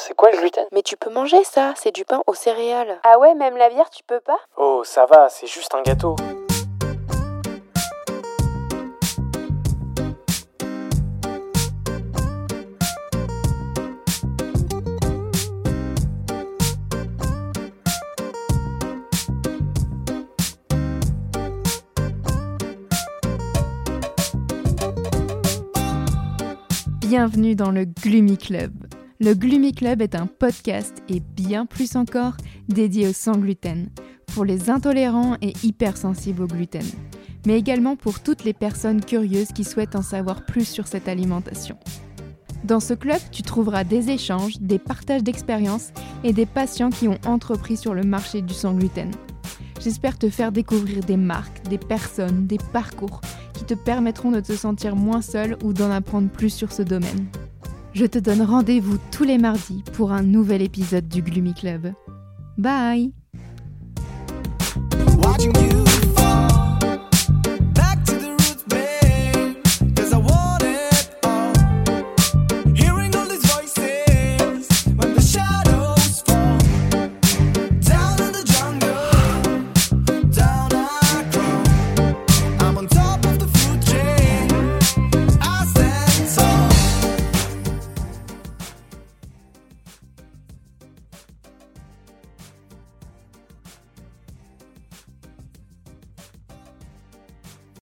c'est 0.00 0.14
quoi 0.14 0.30
le 0.30 0.38
gluten? 0.38 0.64
Mais 0.72 0.82
tu 0.82 0.96
peux 0.96 1.10
manger 1.10 1.44
ça, 1.44 1.74
c'est 1.76 1.94
du 1.94 2.04
pain 2.04 2.22
aux 2.26 2.34
céréales. 2.34 2.98
Ah 3.04 3.18
ouais, 3.18 3.34
même 3.34 3.56
la 3.56 3.68
bière, 3.68 3.90
tu 3.90 4.02
peux 4.02 4.20
pas? 4.20 4.38
Oh, 4.56 4.82
ça 4.84 5.06
va, 5.06 5.28
c'est 5.28 5.46
juste 5.46 5.74
un 5.74 5.82
gâteau. 5.82 6.16
Bienvenue 27.02 27.56
dans 27.56 27.72
le 27.72 27.84
Gloomy 27.84 28.38
Club. 28.38 28.89
Le 29.22 29.34
Gloomy 29.34 29.74
Club 29.74 30.00
est 30.00 30.14
un 30.14 30.26
podcast 30.26 31.02
et 31.10 31.20
bien 31.20 31.66
plus 31.66 31.94
encore 31.94 32.38
dédié 32.68 33.06
au 33.06 33.12
sans 33.12 33.36
gluten, 33.36 33.90
pour 34.32 34.46
les 34.46 34.70
intolérants 34.70 35.36
et 35.42 35.52
hypersensibles 35.62 36.44
au 36.44 36.46
gluten, 36.46 36.86
mais 37.46 37.58
également 37.58 37.96
pour 37.96 38.20
toutes 38.20 38.44
les 38.44 38.54
personnes 38.54 39.04
curieuses 39.04 39.52
qui 39.52 39.64
souhaitent 39.64 39.94
en 39.94 40.00
savoir 40.00 40.46
plus 40.46 40.66
sur 40.66 40.86
cette 40.86 41.06
alimentation. 41.06 41.76
Dans 42.64 42.80
ce 42.80 42.94
club, 42.94 43.20
tu 43.30 43.42
trouveras 43.42 43.84
des 43.84 44.08
échanges, 44.08 44.58
des 44.58 44.78
partages 44.78 45.22
d'expériences 45.22 45.92
et 46.24 46.32
des 46.32 46.46
patients 46.46 46.88
qui 46.88 47.06
ont 47.06 47.20
entrepris 47.26 47.76
sur 47.76 47.92
le 47.92 48.04
marché 48.04 48.40
du 48.40 48.54
sans 48.54 48.72
gluten. 48.72 49.10
J'espère 49.82 50.16
te 50.16 50.30
faire 50.30 50.50
découvrir 50.50 51.04
des 51.04 51.18
marques, 51.18 51.68
des 51.68 51.76
personnes, 51.76 52.46
des 52.46 52.58
parcours 52.72 53.20
qui 53.52 53.64
te 53.64 53.74
permettront 53.74 54.30
de 54.30 54.40
te 54.40 54.54
sentir 54.54 54.96
moins 54.96 55.20
seul 55.20 55.58
ou 55.62 55.74
d'en 55.74 55.90
apprendre 55.90 56.30
plus 56.30 56.48
sur 56.48 56.72
ce 56.72 56.80
domaine. 56.80 57.28
Je 57.92 58.06
te 58.06 58.18
donne 58.18 58.42
rendez-vous 58.42 58.98
tous 59.10 59.24
les 59.24 59.38
mardis 59.38 59.82
pour 59.94 60.12
un 60.12 60.22
nouvel 60.22 60.62
épisode 60.62 61.08
du 61.08 61.22
Gloomy 61.22 61.54
Club. 61.54 61.92
Bye 62.56 63.12